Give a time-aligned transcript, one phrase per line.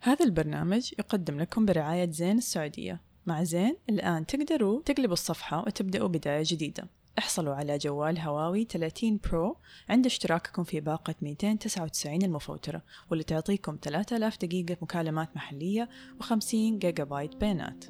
[0.00, 3.00] هذا البرنامج يقدم لكم برعاية زين السعودية.
[3.26, 6.88] مع زين الآن تقدروا تقلبوا الصفحة وتبدأوا بداية جديدة.
[7.18, 9.56] احصلوا على جوال هواوي 30 Pro
[9.88, 15.88] عند اشتراككم في باقة 299 المفوترة واللي تعطيكم 3000 دقيقة مكالمات محلية
[16.22, 17.84] و50 جيجا بايت بيانات.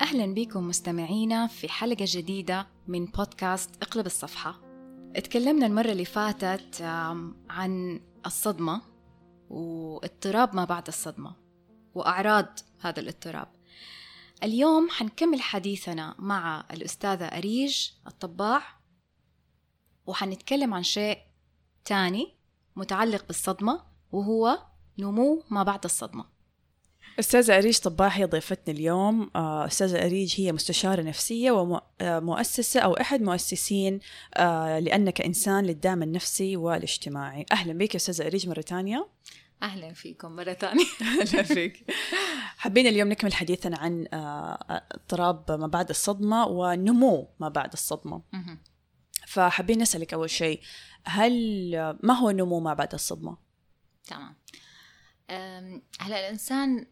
[0.00, 4.60] أهلا بكم مستمعينا في حلقة جديدة من بودكاست اقلب الصفحة.
[5.16, 6.82] اتكلمنا المرة اللي فاتت
[7.50, 8.82] عن الصدمة
[9.50, 11.32] واضطراب ما بعد الصدمة
[11.94, 13.48] وأعراض هذا الاضطراب.
[14.42, 18.62] اليوم حنكمل حديثنا مع الأستاذة أريج الطباع
[20.06, 21.18] وحنتكلم عن شيء
[21.84, 22.34] تاني
[22.76, 24.58] متعلق بالصدمة وهو
[24.98, 26.35] نمو ما بعد الصدمة.
[27.20, 29.30] أستاذة أريج طباح هي ضيفتنا اليوم.
[29.36, 31.50] آه، أستاذة أريج هي مستشارة نفسية
[32.00, 34.00] ومؤسسة أو أحد مؤسسين
[34.34, 37.46] آه، لأنك إنسان للدعم النفسي والاجتماعي.
[37.52, 39.08] أهلا بك أستاذة أريج مرة ثانية
[39.62, 41.90] أهلا فيكم مرة ثانية أهلا فيك.
[42.56, 48.22] حابين اليوم نكمل حديثنا عن آه، اضطراب ما بعد الصدمة ونمو ما بعد الصدمة.
[49.26, 50.60] فحابين نسألك أول شيء
[51.04, 51.32] هل
[52.02, 53.36] ما هو نمو ما بعد الصدمة؟
[54.06, 54.36] تمام.
[56.00, 56.86] هلا الإنسان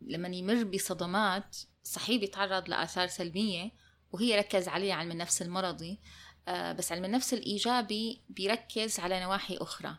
[0.00, 3.70] لما يمر بصدمات صحيح بيتعرض لآثار سلبية
[4.12, 6.00] وهي ركز عليها علم النفس المرضي
[6.48, 9.96] آه، بس علم النفس الإيجابي بيركز على نواحي أخرى.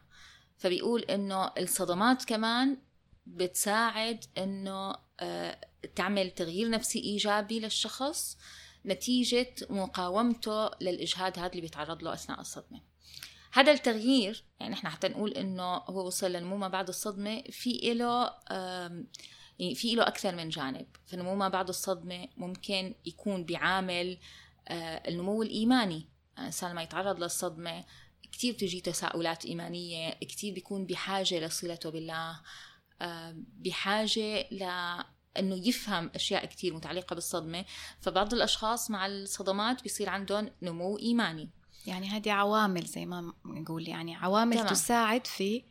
[0.57, 2.77] فبيقول إنه الصدمات كمان
[3.25, 5.59] بتساعد إنه آه،
[5.95, 8.37] تعمل تغيير نفسي إيجابي للشخص
[8.85, 12.81] نتيجة مقاومته للإجهاد هذا اللي بيتعرض له أثناء الصدمة.
[13.55, 18.33] هذا التغيير يعني إحنا حتى نقول إنه هو وصل للنمو ما بعد الصدمة في له
[19.59, 20.85] يعني في له أكثر من جانب.
[21.05, 24.17] فالنمو ما بعد الصدمة ممكن يكون بعامل
[24.67, 26.09] آه، النمو الإيماني.
[26.37, 27.85] الانسان لما يتعرض للصدمة
[28.31, 32.39] كثير بتجي تساؤلات إيمانية كثير بيكون بحاجة لصلته بالله
[33.37, 34.63] بحاجة ل
[35.39, 37.65] إنه يفهم أشياء كثير متعلقة بالصدمة.
[38.01, 41.49] فبعض الأشخاص مع الصدمات بيصير عندهم نمو إيماني.
[41.85, 44.67] يعني هذه عوامل زي ما نقول يعني عوامل تمام.
[44.67, 45.63] تساعد في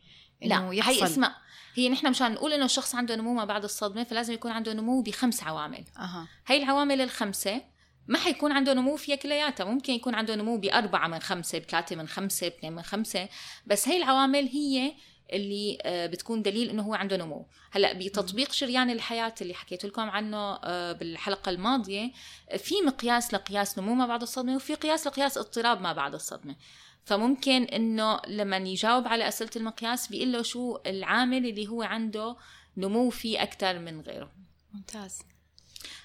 [0.43, 1.35] إنه لا يحصل هي اسمع
[1.75, 5.01] هي نحن مشان نقول إنه الشخص عنده نمو ما بعد الصدمة فلازم يكون عنده نمو
[5.01, 6.27] بخمس عوامل أه.
[6.47, 7.61] هي العوامل الخمسة
[8.07, 12.07] ما حيكون عنده نمو فيها كلياتها ممكن يكون عنده نمو بأربعة من خمسة بثلاثة من
[12.07, 13.29] خمسة باثنين من خمسة
[13.67, 14.93] بس هي العوامل هي
[15.33, 17.47] اللي آه، بتكون دليل إنه هو عنده نمو.
[17.71, 22.11] هلأ بتطبيق شريان الحياة اللي حكيت لكم عنه آه، بالحلقة الماضية
[22.57, 26.55] في مقياس لقياس نمو ما بعد الصدمة وفي قياس لقياس اضطراب ما بعد الصدمة.
[27.05, 32.35] فممكن إنه لما يجاوب على أسئلة المقياس بيقول له شو العامل اللي هو عنده
[32.77, 34.31] نمو فيه أكثر من غيره.
[34.73, 35.19] ممتاز.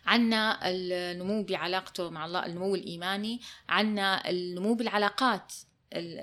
[0.06, 5.54] عنا النمو بعلاقته مع الله النمو الإيماني عنا النمو بالعلاقات.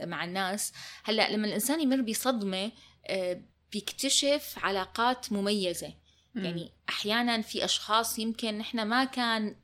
[0.04, 0.74] مع الناس.
[1.04, 2.72] هلأ لما الإنسان يمر بصدمة
[3.08, 3.42] آه،
[3.72, 5.94] بيكتشف علاقات مميزة.
[6.36, 9.56] يعني أحيانا في أشخاص يمكن نحن ما كان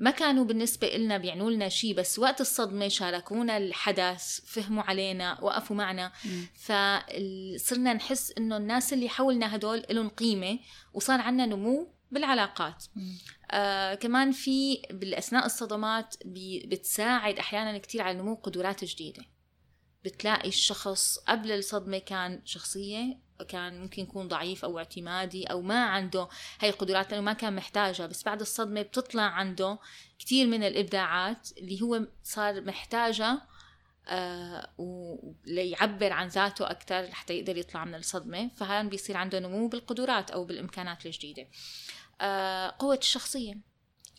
[0.00, 5.76] ما كانوا بالنسبة لنا بيعنوا لنا شيء بس وقت الصدمة شاركونا الحدث فهموا علينا وقفوا
[5.76, 6.12] معنا.
[6.54, 10.58] فصرنا نحس إنه الناس اللي حولنا هدول لهم قيمة
[10.94, 12.84] وصار عندنا نمو بالعلاقات.
[13.50, 16.14] آه كمان في بالأثناء الصدمات
[16.64, 19.24] بتساعد أحيانا كثير على نمو قدرات جديدة.
[20.04, 26.28] بتلاقي الشخص قبل الصدمة كان شخصية كان ممكن يكون ضعيف أو اعتمادي أو ما عنده
[26.60, 28.06] هاي القدرات لأنه ما كان محتاجها.
[28.06, 29.78] بس بعد الصدمة بتطلع عنده
[30.18, 33.46] كثير من الإبداعات اللي هو صار محتاجها
[34.10, 38.50] آه وليعبر عن ذاته أكثر لحتى يقدر يطلع من الصدمة.
[38.56, 41.42] فهان بيصير عنده نمو بالقدرات أو بالإمكانات الجديدة.
[41.42, 41.48] آه
[42.78, 43.54] قوة الشخصية.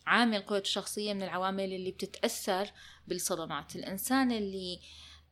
[0.07, 2.71] عامل قوة الشخصية من العوامل اللي بتتأثر
[3.07, 3.75] بالصدمات.
[3.75, 4.79] الإنسان اللي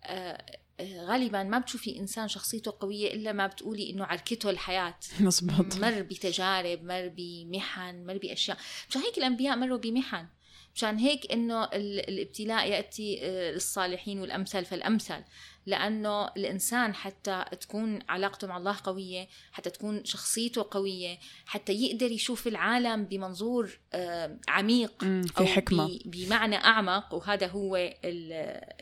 [0.03, 0.45] آه
[0.81, 4.95] غالبا ما بتشوفي إنسان شخصيته قوية إلا ما بتقولي إنه عركته الحياة.
[5.19, 5.75] مزبوط.
[5.75, 8.57] مر بتجارب مر بمحن مر بأشياء.
[8.89, 10.27] مشان هيك الأنبياء مروا بمحن.
[10.75, 14.65] مشان هيك إنه الابتلاء يأتي آه، للصالحين والأمثل.
[14.65, 15.23] فالأمثل
[15.67, 22.47] لأنه الإنسان حتى تكون علاقته مع الله قوية حتى تكون شخصيته قوية حتى يقدر يشوف
[22.47, 25.99] العالم بمنظور آه، عميق في حكمة.
[26.05, 27.93] بمعنى أعمق وهذا هو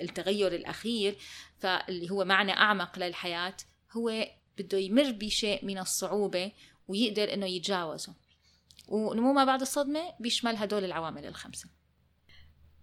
[0.02, 1.18] التغير الأخير.
[1.60, 3.58] فاللي هو معنى أعمق للحياة
[3.92, 4.28] هو
[4.58, 6.52] بده يمر بشيء من الصعوبة
[6.88, 8.14] ويقدر إنه يتجاوزه.
[8.88, 11.70] ونمو ما بعد الصدمة بيشمل هدول العوامل الخمسة.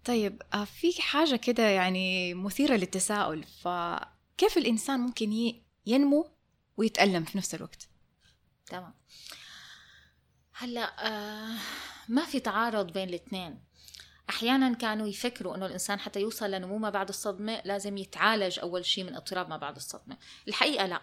[0.04, 5.52] طيب آه، في حاجة كده يعني مثيرة للتساؤل فكيف الإنسان ممكن
[5.86, 6.30] ينمو
[6.76, 7.88] ويتألم في نفس الوقت؟
[8.66, 8.94] تمام.
[10.52, 11.58] هلأ آه
[12.08, 13.58] ما في تعارض بين الاثنين.
[14.30, 19.04] أحيانا كانوا يفكروا إنه الإنسان حتى يوصل لنمو ما بعد الصدمة لازم يتعالج أول شيء
[19.04, 20.16] من اضطراب ما بعد الصدمة.
[20.48, 21.02] الحقيقة لا.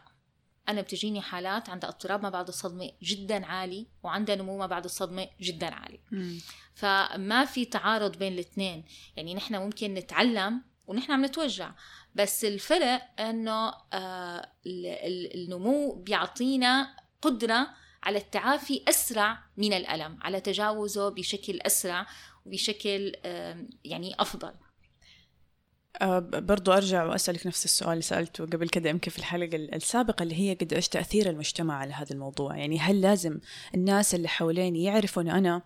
[0.69, 5.27] أنا بتجيني حالات عندها اضطراب ما بعد الصدمة جدا عالي وعندها نمو ما بعد الصدمة
[5.41, 5.99] جدا عالي.
[6.11, 6.39] مم.
[6.75, 8.83] فما في تعارض بين الاثنين.
[9.15, 11.71] يعني نحن ممكن نتعلم ونحن عم نتوجع
[12.15, 17.67] بس الفرق إنه آه ال- ال- النمو بيعطينا قدرة
[18.03, 22.05] على التعافي أسرع من الألم على تجاوزه بشكل أسرع
[22.45, 24.53] وبشكل آه يعني أفضل.
[26.01, 30.35] أه برضو أرجع وأسألك نفس السؤال اللي سألته قبل كده يمكن في الحلقة السابقة اللي
[30.35, 32.57] هي قد إيش تأثير المجتمع على هذا الموضوع.
[32.57, 33.39] يعني هل لازم
[33.75, 35.61] الناس اللي حواليني يعرفوا أنه أنا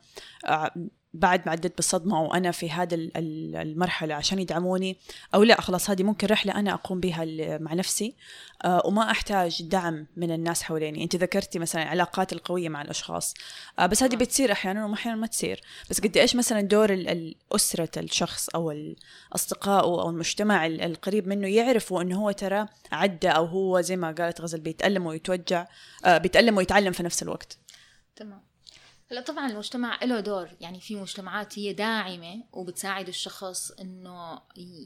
[1.14, 4.98] بعد ما عديت بالصدمة وأنا في هذا ال- ال- المرحلة عشان يدعموني
[5.36, 7.26] أو لا خلاص هذه ممكن رحلة أنا أقوم بها
[7.58, 8.16] مع نفسي
[8.66, 13.34] آه، وما أحتاج دعم من الناس حواليني أنت ذكرتي مثلا العلاقات القوية مع الأشخاص
[13.80, 14.18] آه، بس هذه آه.
[14.18, 15.62] بتصير أحيانا وأحيانا ما تصير.
[15.90, 18.74] بس قد إيش مثلا دور ال- ال- أسرة الشخص أو
[19.36, 24.12] أصدقائه أو المجتمع ال- القريب منه يعرفوا إنه هو ترى عدى أو هو زي ما
[24.12, 25.68] قالت غزل بيتألم ويتوجع
[26.06, 27.58] آه، بيتألم ويتعلم في نفس الوقت؟
[28.16, 28.53] تمام.
[29.14, 30.50] هلا طبعا المجتمع له دور.
[30.62, 34.42] يعني في مجتمعات هي داعمة وبتساعد الشخص إنه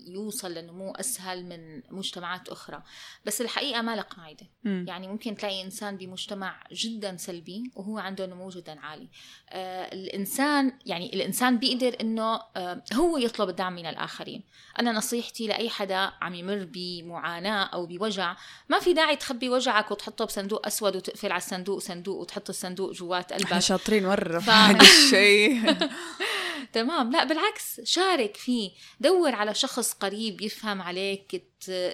[0.08, 2.84] يوصل لنمو أسهل من مجتمعات أخرى.
[3.26, 4.48] بس الحقيقة ما لها قاعدة.
[4.64, 4.86] مم.
[4.88, 9.10] يعني ممكن تلاقي إنسان بمجتمع جدا سلبي وهو عنده نمو جدا عالي.
[9.50, 14.44] آه الإنسان يعني الإنسان بيقدر إنه آه هو يطلب الدعم من الآخرين.
[14.80, 18.36] أنا نصيحتي لأي حدا عم يمر بمعاناة أو بوجع
[18.70, 23.34] ما في داعي تخبي وجعك وتحطه بصندوق أسود وتقفل على الصندوق صندوق وتحط الصندوق جوات
[23.34, 23.60] قلبك.
[23.60, 25.78] شاطرين مرة في هذا الشيء.
[26.74, 27.12] تمام.
[27.12, 28.72] لا بالعكس شارك فيه.
[29.00, 31.44] دور على شخص قريب يفهم عليك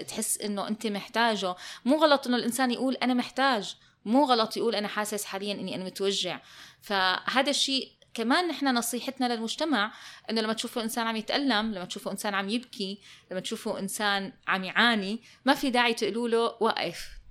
[0.07, 1.55] تحس إنه أنت محتاجه.
[1.85, 3.75] مو غلط إنه الإنسان يقول أنا محتاج.
[4.05, 6.41] مو غلط يقول أنا حاسس حاليا إني أنا متوجع.
[6.81, 9.93] فهذا الشيء كمان نحن نصيحتنا للمجتمع
[10.29, 12.99] إنه لما تشوفوا إنسان عم يتألم لما تشوفوا إنسان عم يبكي
[13.31, 17.22] لما تشوفوا إنسان عم يعاني ما في داعي تقولوا له وقف.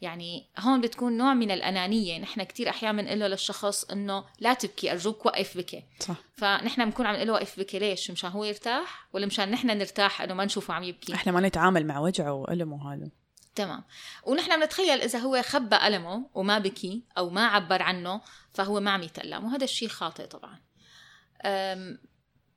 [0.00, 2.18] يعني هون بتكون نوع من الأنانية.
[2.18, 5.84] نحن كتير أحيانا بنقول له للشخص إنه لا تبكي أرجوك وقف بكي.
[6.00, 6.16] صح.
[6.34, 7.78] فنحن بنكون عم نقول له وقف بكي.
[7.78, 11.14] ليش؟ مشان هو يرتاح ولا مشان نحن نرتاح إنه ما نشوفه عم يبكي.
[11.14, 13.10] إحنا ما نتعامل مع وجعه وألمه هذا.
[13.54, 13.84] تمام.
[14.24, 18.20] ونحن بنتخيل إذا هو خبى ألمه وما بكي أو ما عبر عنه
[18.50, 19.44] فهو ما عم يتألم.
[19.44, 20.58] وهذا الشيء خاطئ طبعا.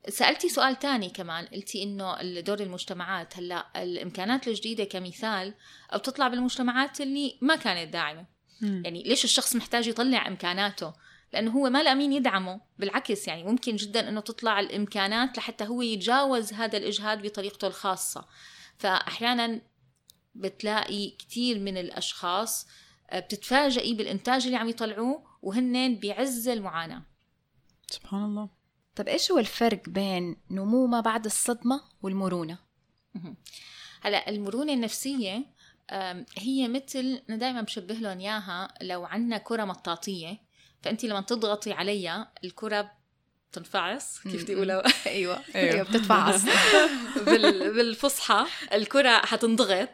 [0.09, 5.53] سألتي سؤال تاني كمان قلتي إنه دور المجتمعات هلأ الإمكانات الجديدة كمثال
[5.93, 8.25] بتطلع بالمجتمعات اللي ما كانت داعمة.
[8.61, 8.81] مم.
[8.85, 10.93] يعني ليش الشخص محتاج يطلع إمكاناته؟
[11.33, 15.81] لأنه هو ما لأ مين يدعمه بالعكس يعني ممكن جدا إنه تطلع الإمكانات لحتى هو
[15.81, 18.25] يتجاوز هذا الإجهاد بطريقته الخاصة.
[18.77, 19.61] فاحيانا
[20.35, 22.67] بتلاقي كثير من الأشخاص
[23.09, 27.03] آه، بتتفاجئي بالإنتاج اللي عم يطلعوه وهن بعز المعاناة.
[27.91, 28.62] سبحان الله.
[28.95, 32.57] طب إيش هو الفرق بين نمو ما بعد الصدمة والمرونة؟
[34.01, 35.45] هلا المرونة النفسية
[35.91, 40.37] آم، هي مثل أنا دائما بشبه لهم إياها لو عندنا كرة مطاطية
[40.81, 42.91] فأنت لما تضغطي عليها الكرة
[43.51, 44.19] بتنفعص.
[44.19, 45.39] كيف بدي أقولها؟ أيوه.
[45.55, 46.41] أيوه بتتفعص.
[47.25, 49.89] بال- بالفصحى الكرة حتنضغط.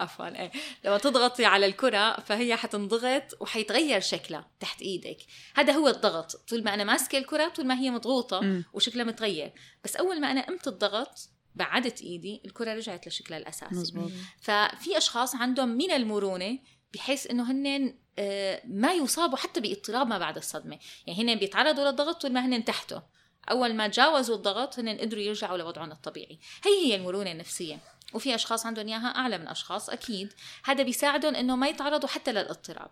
[0.00, 0.50] عفوا إيه.
[0.84, 5.18] لما تضغطي على الكرة فهي حتنضغط وحيتغير شكلها تحت إيدك.
[5.54, 6.36] هذا هو الضغط.
[6.36, 8.64] طول ما أنا ماسكة الكرة طول ما هي مضغوطة مم.
[8.72, 9.52] وشكلها متغير.
[9.84, 13.74] بس أول ما أنا قمت الضغط بعدت إيدي الكرة رجعت لشكلها الأساسي.
[13.74, 14.10] مزبوط.
[14.40, 16.58] ففي أشخاص عندهم من المرونة
[16.94, 20.78] بحيث إنه هن آه، ما يصابوا حتى باضطراب ما بعد الصدمة.
[21.06, 23.02] يعني هن بيتعرضوا للضغط طول ما هن تحته.
[23.50, 26.38] أول ما تجاوزوا الضغط هن قدروا يرجعوا لوضعهم الطبيعي.
[26.64, 27.78] هي هي المرونة النفسية.
[28.14, 30.32] وفي أشخاص عندهم إياها أعلى من أشخاص أكيد.
[30.64, 32.90] هذا بيساعدهم إنه ما يتعرضوا حتى للاضطراب.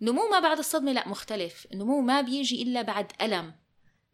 [0.00, 1.66] نمو ما بعد الصدمة لا مختلف.
[1.72, 3.52] النمو ما بيجي إلا بعد ألم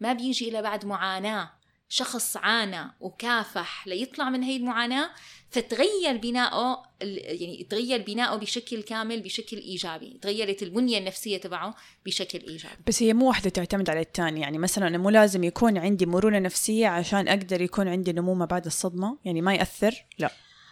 [0.00, 1.50] ما بيجي إلا بعد معاناة.
[1.88, 5.10] شخص عانى وكافح ليطلع من هي المعاناة
[5.50, 10.18] فتغير بناؤه ال- يعني تغير بناؤه بشكل كامل بشكل إيجابي.
[10.22, 11.74] تغيرت البنية النفسية تبعه
[12.06, 12.74] بشكل إيجابي.
[12.86, 16.38] بس هي مو واحدة تعتمد على الثاني يعني مثلا أنا مو لازم يكون عندي مرونة
[16.38, 20.30] نفسية عشان أقدر يكون عندي نمو ما بعد الصدمة؟ يعني ما يأثر؟ لا.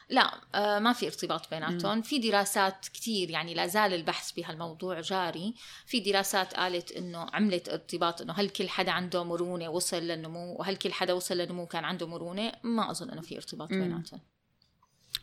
[0.08, 2.02] لا آه ما في ارتباط بيناتهم.
[2.02, 5.54] في دراسات كتير يعني لا زال البحث بهالموضوع جاري.
[5.86, 10.76] في دراسات قالت إنه عملت ارتباط إنه هل كل حدا عنده مرونة وصل للنمو وهل
[10.76, 13.68] كل حدا وصل للنمو كان عنده مرونة؟ ما أظن إنه في ارتباط.
[13.68, 14.20] بيناتهم.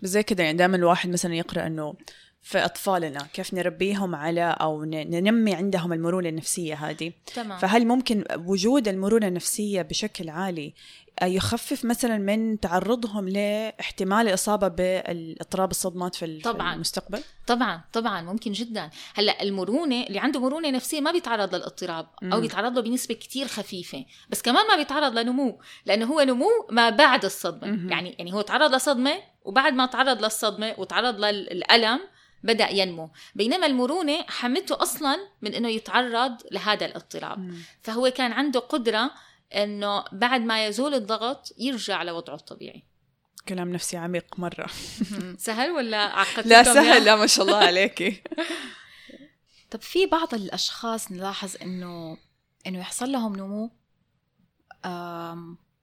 [0.01, 1.95] بس زي كده يعني دائما الواحد مثلا يقرأ إنه
[2.41, 8.87] في أطفالنا كيف نربيهم على أو ننمي عندهم المرونة النفسية هذه تمام فهل ممكن وجود
[8.87, 10.73] المرونة النفسية بشكل عالي
[11.23, 16.73] يخفف مثلا من تعرضهم لاحتمال الإصابة بالاضطراب الصدمات في طبعاً.
[16.73, 22.27] المستقبل؟ طبعا طبعا ممكن جدا هلأ المرونة اللي عنده مرونة نفسية ما بيتعرض للاضطراب أو
[22.27, 22.41] مم.
[22.41, 27.25] بيتعرض له بنسبة كتير خفيفة بس كمان ما بيتعرض لنمو لأنه هو نمو ما بعد
[27.25, 27.89] الصدمة مهم.
[27.89, 29.13] يعني يعني هو تعرض لصدمة
[29.45, 31.99] وبعد ما تعرض للصدمة وتعرض للألم
[32.43, 33.09] بدأ ينمو.
[33.35, 37.55] بينما المرونة حمته أصلا من إنه يتعرض لهذا الاضطراب.
[37.81, 39.11] فهو كان عنده قدرة
[39.55, 42.83] إنه بعد ما يزول الضغط يرجع لوضعه الطبيعي.
[43.47, 44.67] كلام نفسي عميق مرة.
[45.37, 47.05] سهل ولا عقدت لا سهل.
[47.05, 48.21] لا ما شاء الله عليكي
[49.71, 52.17] طب في بعض الأشخاص نلاحظ إنه
[52.67, 53.71] إنه يحصل لهم نمو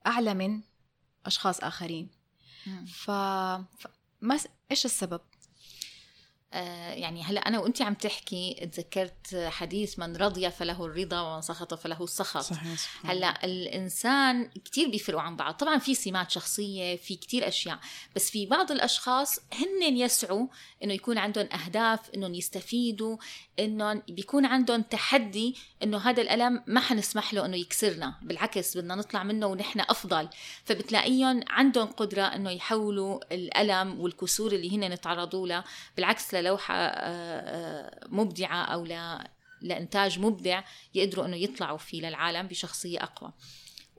[0.06, 0.60] أعلى من
[1.26, 2.10] أشخاص آخرين.
[2.86, 3.10] ف...
[4.70, 5.20] إيش السبب؟
[6.52, 11.74] آه، يعني هلا أنا وانت عم تحكي تذكرت حديث من رضي فله الرضا ومن سخط
[11.74, 12.40] فله السخط.
[12.40, 15.54] صحيح هلا الإنسان كتير بيفرقوا عن بعض.
[15.54, 17.78] طبعا في سمات شخصية في كتير أشياء
[18.16, 20.46] بس في بعض الأشخاص هن يسعوا
[20.84, 23.16] إنه يكون عندهم أهداف إنهم يستفيدوا
[23.58, 28.14] إنهم بيكون عندهم تحدي إنه هذا الألم ما حنسمح له إنه يكسرنا.
[28.22, 30.28] بالعكس بدنا نطلع منه ونحن أفضل.
[30.64, 35.64] فبتلاقيهم عندهم قدرة إنه يحولوا الألم والكسور اللي هن تعرضوا لها.
[35.96, 39.18] بالعكس للوحه آه، آه، مبدعة أو ل
[39.62, 40.62] لإنتاج مبدع
[40.94, 43.32] يقدروا إنه يطلعوا فيه للعالم بشخصية أقوى.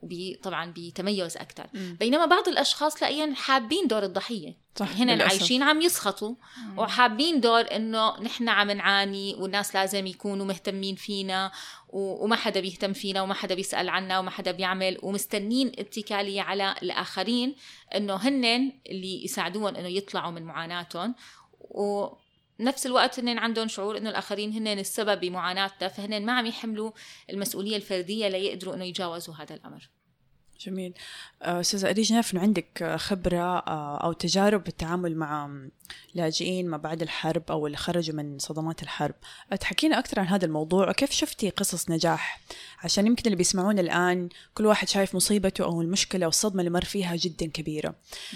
[0.01, 1.67] وبي طبعا بتميز أكثر.
[1.73, 4.57] بينما بعض الأشخاص تلاقيهم حابين دور الضحية.
[4.75, 5.29] صح هن للأسف.
[5.39, 6.35] عايشين عم يسخطوا.
[6.77, 11.51] وحابين دور إنه نحن عم نعاني والناس لازم يكونوا مهتمين فينا.
[11.89, 14.97] و- وما حدا بيهتم فينا وما حدا بيسأل عنا وما حدا بيعمل.
[15.03, 17.55] ومستنين اتكالية على الآخرين
[17.95, 21.15] إنه هن اللي يساعدوهم إنه يطلعوا من معاناتهم.
[22.59, 26.91] ونفس الوقت هن عندهم شعور إنه الآخرين هن السبب بمعاناتنا فهن ما عم يحملوا
[27.29, 29.89] المسؤولية الفردية ليقدروا إنه يتجاوزوا هذا الأمر.
[30.59, 30.93] جميل.
[31.41, 35.59] آه، أستاذة أريج نعرف إنه عندك خبرة آه، أو تجارب بالتعامل مع
[36.13, 39.15] لاجئين ما بعد الحرب أو اللي خرجوا من صدمات الحرب.
[39.59, 42.41] تحكينا أكثر عن هذا الموضوع وكيف شفتي قصص نجاح؟
[42.83, 46.85] عشان يمكن اللي بيسمعونا الآن كل واحد شايف مصيبته أو المشكلة أو الصدمة اللي مر
[46.85, 47.95] فيها جدا كبيرة.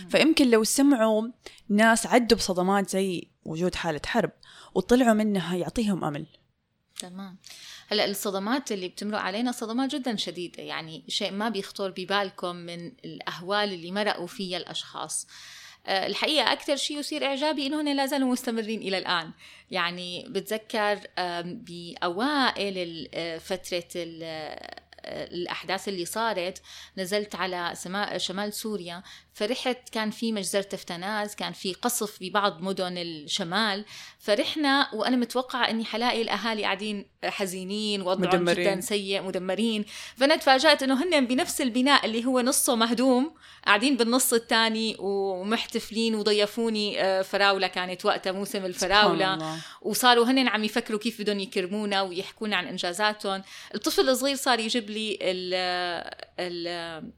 [0.09, 1.27] فيمكن لو سمعوا
[1.69, 4.31] ناس عدوا بصدمات زي وجود حالة حرب
[4.75, 6.25] وطلعوا منها يعطيهم أمل.
[6.99, 7.37] تمام.
[7.87, 13.73] هلأ الصدمات اللي بتمرق علينا صدمات جدا شديدة يعني شيء ما بيخطر ببالكم من الأهوال
[13.73, 15.27] اللي مرقوا فيها الأشخاص.
[15.85, 19.31] آه، الحقيقة أكثر شيء يثير إعجابي إنه هن لا زالوا مستمرين إلى الآن.
[19.71, 20.99] يعني بتذكر
[21.43, 23.87] بأوائل آه، فترة
[25.05, 26.61] ال- الأحداث اللي صارت
[26.97, 27.73] نزلت على
[28.17, 33.85] شمال سوريا فرحت كان في مجزرة تفتناز كان في قصف ببعض مدن الشمال
[34.19, 38.71] فرحنا وأنا متوقعة أني حلاقي الأهالي قاعدين حزينين وضعهم مدمرين.
[38.71, 39.85] جدا سيء مدمرين
[40.17, 47.01] فأنا تفاجأت أنه هن بنفس البناء اللي هو نصه مهدوم قاعدين بالنص الثاني ومحتفلين وضيفوني
[47.03, 48.65] آه، فراولة كانت وقتها موسم
[49.35, 49.57] الله.
[49.81, 53.43] وصاروا هن عم يفكروا كيف بدهم يكرمونا ويحكونا عن إنجازاتهم
[53.75, 55.53] الطفل الصغير صار يجيب لي ال
[56.39, 57.11] ال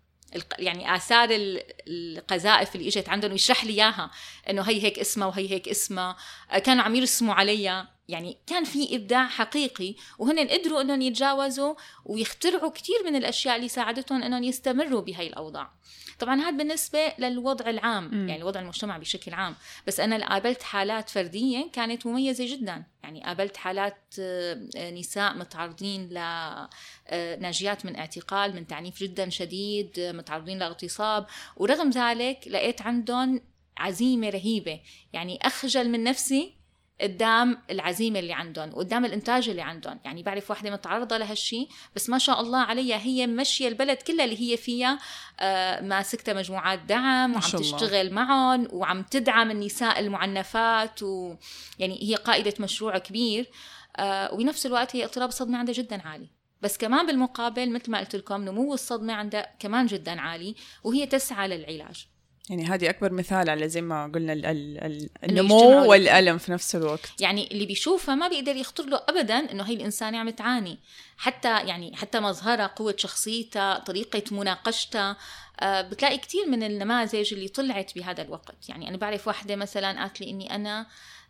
[0.60, 4.12] يعني آثار ال- القذائف اللي إجت عندهم ويشرح لي إياها.
[4.50, 6.18] إنه هي هيك اسمها وهي هيك اسمها.
[6.64, 7.95] كانوا عم يرسموا عليها.
[8.08, 14.24] يعني كان في إبداع حقيقي وهن قدروا إنهم يتجاوزوا ويخترعوا كثير من الأشياء اللي ساعدتهم
[14.24, 15.72] إنهم يستمروا بهي الأوضاع.
[16.20, 18.30] طبعا هذا بالنسبة للوضع العام مم.
[18.30, 19.56] يعني وضع المجتمع بشكل عام.
[19.88, 22.84] بس أنا قابلت حالات فردية كانت مميزة جدا.
[23.04, 30.00] يعني قابلت حالات آه، نساء متعرضين ل آه، ناجيات من اعتقال من تعنيف جدا شديد
[30.00, 31.28] آه، متعرضين لاغتصاب.
[31.58, 33.42] ورغم ذلك لقيت عندهم
[33.78, 34.80] عزيمة رهيبة.
[35.14, 36.55] يعني أخجل من نفسي
[37.02, 40.00] قدام العزيمة اللي عندهم وقدام الإنتاج اللي عندهم.
[40.06, 44.52] يعني بعرف واحدة متعرضة لهالشي بس ما شاء الله عليها هي ماشية البلد كلها اللي
[44.52, 45.00] هي فيها
[45.40, 47.62] آه، ماسكتها مجموعات دعم ما وعم.
[47.62, 51.36] تشتغل معهم وعم تدعم النساء المعنفات و
[51.80, 53.50] يعني هي قائدة مشروع كبير
[53.98, 56.30] آه، وبنفس الوقت هي اضطراب الصدمه عندها جدا عالي.
[56.62, 61.48] بس كمان بالمقابل مثل ما قلت لكم نمو الصدمة عندها كمان جدا عالي وهي تسعى
[61.48, 62.08] للعلاج.
[62.50, 66.52] يعني هذه أكبر مثال على زي ما قلنا ال- ال- ال- إنه النمو والألم في
[66.52, 67.22] نفس الوقت.
[67.22, 70.80] يعني اللي بيشوفها ما بيقدر يخطر له ابدا إنه هي الانسانه عم تعاني.
[71.18, 75.18] حتى يعني حتى مظهرها قوة شخصيتها طريقة مناقشتها
[75.60, 78.70] آه، بتلاقي كثير من النماذج اللي طلعت بهذا الوقت.
[78.70, 80.86] يعني أنا بعرف واحدة مثلا قالت لي إني أنا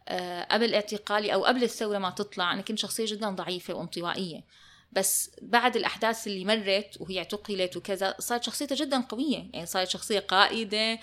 [0.08, 4.44] آه، قبل اعتقالي أو قبل الثورة ما تطلع أنا كنت شخصية جدا ضعيفة وانطوائية.
[4.96, 9.50] بس بعد الأحداث اللي مرت وهي اعتقلت وكذا صارت شخصيتها جدا قوية.
[9.54, 11.00] يعني صارت شخصية قائدة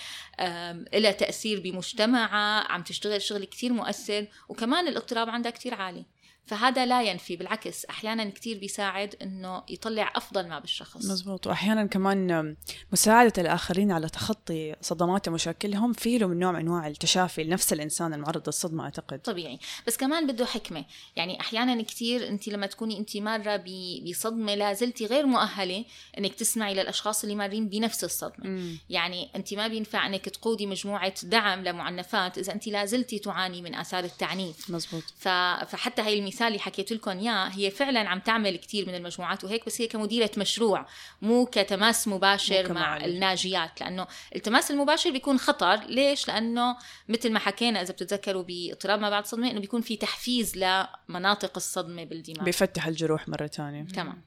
[0.94, 6.04] لها تأثير بمجتمعها عم تشتغل شغل كتير مؤثر وكمان الاضطراب عندها كتير عالي.
[6.46, 10.96] فهذا لا ينفي بالعكس أحيانا كثير بيساعد إنه يطلع أفضل ما بالشخص.
[10.96, 11.46] مزبوط.
[11.46, 12.56] واحيانا كمان
[12.92, 18.14] مساعدة الآخرين على تخطي صدمات ومشاكلهم في له من نوع من أنواع التشافي لنفس الإنسان
[18.14, 19.18] المعرض للصدمة أعتقد.
[19.18, 19.58] طبيعي.
[19.86, 20.84] بس كمان بده حكمة.
[21.16, 23.64] يعني أحيانا كثير انت لما تكوني انت ماره
[24.08, 25.84] بصدمة لا زلتي غير مؤهلة
[26.18, 28.46] إنك تسمعي للأشخاص اللي مارين بنفس الصدمة.
[28.46, 28.78] مم.
[28.90, 33.74] يعني انت ما بينفع إنك تقودي مجموعة دعم لمعنفات إذا انت لا زلتي تعاني من
[33.74, 34.70] آثار التعنيف.
[34.70, 35.02] مزبوط.
[35.16, 39.66] فحتى هي المثال اللي حكيت لكم اياه هي فعلا عم تعمل كثير من المجموعات وهيك
[39.66, 40.86] بس هي كمديرة مشروع
[41.22, 45.76] مو كتماس مباشر مع الناجيات لأنه التماس المباشر بيكون خطر.
[45.76, 46.76] ليش؟ لأنه
[47.08, 52.04] مثل ما حكينا إذا بتتذكروا باضطراب ما بعد صدمة إنه بيكون في تحفيز لمناطق الصدمة
[52.04, 52.44] بالدماغ.
[52.44, 53.84] بيفتح الجروح مرة ثانية.
[53.84, 54.22] تمام.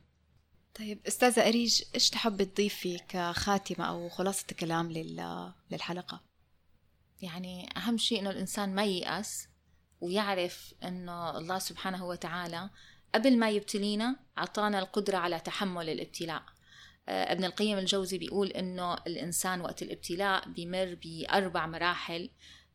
[0.80, 4.92] طيب أستاذة أريج إيش تحب تضيفي كخاتمة أو خلاصة كلام
[5.72, 6.22] للحلقة؟
[7.22, 9.48] يعني أهم شيء إنه الإنسان ما ييأس.
[10.05, 12.69] ويعرف إنه الله سبحانه وتعالى
[13.15, 16.43] قبل ما يبتلينا أعطانا القدرة على تحمل الابتلاء.
[17.09, 22.29] آه، ابن القيم الجوزي بيقول إنه الإنسان وقت الابتلاء بمر بأربع مراحل.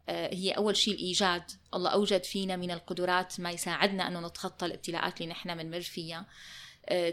[0.08, 1.42] آه، هي أول شيء الإيجاد.
[1.74, 6.26] الله أوجد فينا من القدرات ما يساعدنا أنه نتخطى الابتلاءات اللي نحن بنمر فيها.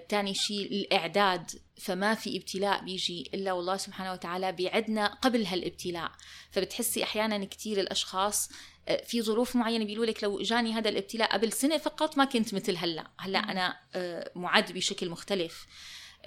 [0.10, 1.52] ثاني آه، شيء الإعداد.
[1.78, 6.12] فما في ابتلاء بيجي إلا والله سبحانه وتعالى بيعدنا قبل هالابتلاء.
[6.52, 8.50] فبتحسي أحيانا كثير الأشخاص
[8.96, 12.78] في ظروف معينة بيقولوا لك لو اجاني هذا الابتلاء قبل سنة فقط ما كنت مثل
[12.78, 13.08] هلأ.
[13.20, 15.66] هلأ أنا آه، معد بشكل مختلف.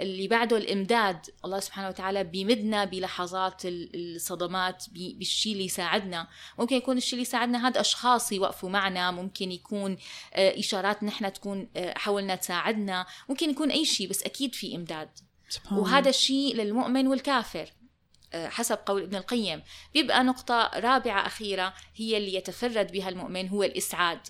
[0.01, 1.27] اللي بعده الإمداد.
[1.45, 6.29] الله سبحانه وتعالى بيمدنا بلحظات الصدمات بالشيء اللي يساعدنا.
[6.59, 9.11] ممكن يكون الشيء اللي يساعدنا هذا أشخاص يوقفوا معنا.
[9.11, 9.97] ممكن يكون
[10.35, 13.07] آه، إشارات نحن تكون حاولنا تساعدنا.
[13.29, 15.11] ممكن يكون أي شيء بس أكيد في إمداد.
[15.49, 17.61] سبحان وهذا الشيء للمؤمن والكافر.
[17.61, 17.80] آه،
[18.35, 19.63] حسب قول ابن القيم.
[19.95, 24.21] بيبقى نقطة رابعة أخيرة هي اللي يتفرد بها المؤمن هو الإسعاد.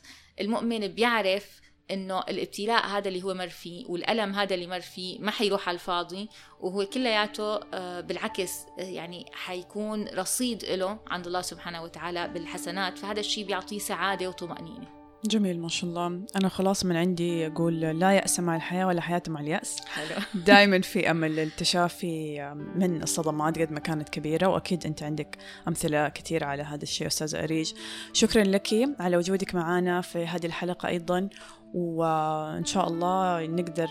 [0.41, 5.31] المؤمن بيعرف إنه الابتلاء هذا اللي هو مر فيه والألم هذا اللي مر فيه ما
[5.31, 6.29] حيروح على الفاضي
[6.61, 12.99] وهو كلياته آه، بالعكس آه، يعني حيكون رصيد له عند الله سبحانه وتعالى بالحسنات.
[12.99, 15.00] فهذا الشيء بيعطيه سعادة وطمأنينة.
[15.25, 16.21] جميل ما شاء الله.
[16.37, 19.81] أنا خلاص من عندي أقول لا يأس مع الحياة ولا حياة مع اليأس.
[19.87, 20.23] حلو.
[20.47, 26.45] دائما في أمل للتشافي من الصدمات قد ما كانت كبيرة وأكيد أنت عندك أمثلة كثير
[26.45, 27.73] على هذا الشيء أستاذة أريج.
[28.13, 28.69] شكرا لك
[29.01, 31.29] على وجودك معنا في هذه الحلقة أيضا
[31.75, 33.89] وإن شاء الله نقدر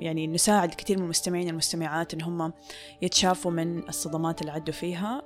[0.00, 2.52] يعني نساعد كثير من المستمعين والمستمعات إن هم
[3.02, 5.22] يتشافوا من الصدمات اللي عدوا فيها.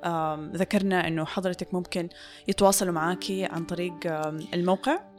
[0.56, 2.08] ذكرنا إنه حضرتك ممكن
[2.48, 3.94] يتواصلوا معاكي عن طريق
[4.54, 5.13] الموقع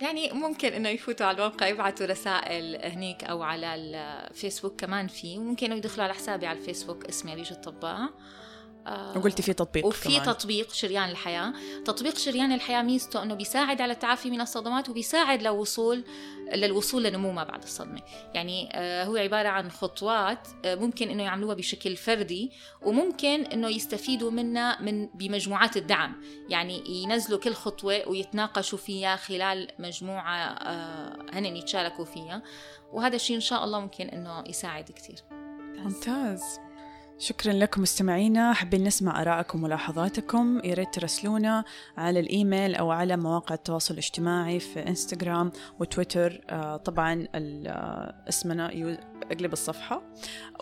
[0.00, 5.72] يعني ممكن إنه يفوتوا على الموقع يبعثوا رسائل هنيك أو على الفيسبوك كمان في ممكن
[5.72, 8.10] يدخلوا على حسابي على الفيسبوك اسمي ريج الطباعة آه،
[8.90, 10.22] وقلتي في تطبيق وفي كمان.
[10.22, 11.52] تطبيق شريان الحياة.
[11.84, 16.04] تطبيق شريان الحياة ميزته أنه بيساعد على التعافي من الصدمات وبيساعد لوصول
[16.54, 18.02] للوصول لنمو ما بعد الصدمة.
[18.34, 24.30] يعني آه، هو عبارة عن خطوات آه، ممكن أنه يعملوها بشكل فردي وممكن أنه يستفيدوا
[24.30, 26.22] منها من بمجموعات الدعم.
[26.48, 30.58] يعني ينزلوا كل خطوة ويتناقشوا فيها خلال مجموعة
[31.32, 32.42] هن يتشاركوا فيها.
[32.92, 35.18] وهذا الشيء إن شاء الله ممكن أنه يساعد كثير
[35.76, 36.69] ممتاز.
[37.20, 38.52] شكرا لكم مستمعينا.
[38.52, 41.64] حابين نسمع آرائكم وملاحظاتكم يا ريت ترسلونا
[41.96, 46.40] على الإيميل أو على مواقع التواصل الاجتماعي في إنستغرام وتويتر.
[46.50, 48.66] آه طبعا آه، اسمنا
[49.32, 50.02] أقلب الصفحة.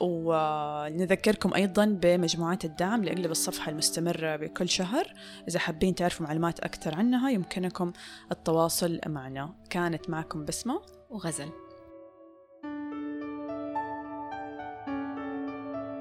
[0.00, 5.14] ونذكركم أيضا بمجموعات الدعم لأقلب الصفحة المستمرة بكل شهر.
[5.48, 7.92] إذا حابين تعرفوا معلومات أكثر عنها يمكنكم
[8.32, 9.54] التواصل معنا.
[9.70, 11.48] كانت معكم بسمة وغزل.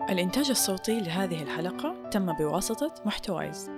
[0.10, 3.77] الإنتاج الصوتي لهذه الحلقة تم بواسطة محتوايز.